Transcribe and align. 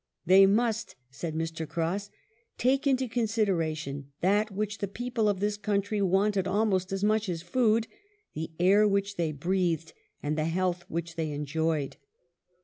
"They 0.25 0.47
must," 0.47 0.95
said 1.11 1.35
Mr. 1.35 1.69
Cross," 1.69 2.09
take 2.67 2.87
into 2.87 3.07
consideration 3.07 4.11
that 4.21 4.49
which 4.49 4.79
the 4.79 4.87
people 4.87 5.29
of 5.29 5.39
this 5.39 5.57
country 5.57 6.01
wanted 6.01 6.47
almost 6.47 6.91
as 6.91 7.03
much 7.03 7.29
as 7.29 7.43
food— 7.43 7.85
the 8.33 8.49
air 8.59 8.87
which 8.87 9.15
they 9.15 9.31
breathed 9.31 9.93
and 10.23 10.35
the 10.35 10.45
health 10.45 10.85
which 10.89 11.17
they 11.17 11.29
enjoyed." 11.31 11.97